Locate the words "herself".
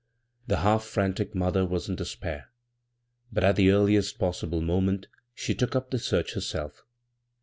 6.33-6.83